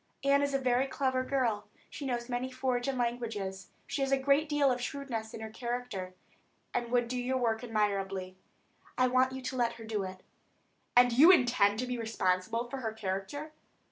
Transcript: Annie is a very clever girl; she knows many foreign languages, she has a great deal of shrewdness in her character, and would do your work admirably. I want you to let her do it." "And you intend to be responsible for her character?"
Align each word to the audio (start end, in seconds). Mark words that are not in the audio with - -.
Annie 0.23 0.43
is 0.45 0.55
a 0.55 0.57
very 0.57 0.87
clever 0.87 1.23
girl; 1.23 1.67
she 1.87 2.07
knows 2.07 2.27
many 2.27 2.51
foreign 2.51 2.97
languages, 2.97 3.69
she 3.85 4.01
has 4.01 4.11
a 4.11 4.17
great 4.17 4.49
deal 4.49 4.71
of 4.71 4.81
shrewdness 4.81 5.31
in 5.31 5.41
her 5.41 5.51
character, 5.51 6.15
and 6.73 6.89
would 6.89 7.07
do 7.07 7.19
your 7.21 7.37
work 7.37 7.63
admirably. 7.63 8.35
I 8.97 9.05
want 9.07 9.31
you 9.31 9.43
to 9.43 9.55
let 9.55 9.73
her 9.73 9.83
do 9.85 10.01
it." 10.01 10.23
"And 10.95 11.13
you 11.13 11.29
intend 11.29 11.77
to 11.81 11.85
be 11.85 11.99
responsible 11.99 12.67
for 12.67 12.77
her 12.77 12.93
character?" 12.93 13.51